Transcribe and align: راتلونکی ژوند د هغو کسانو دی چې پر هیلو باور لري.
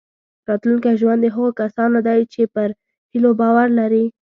راتلونکی 0.47 0.93
ژوند 1.01 1.19
د 1.23 1.27
هغو 1.35 1.49
کسانو 1.61 1.97
دی 2.07 2.19
چې 2.33 2.41
پر 2.53 2.69
هیلو 3.11 3.29
باور 3.39 3.67
لري. 3.79 4.05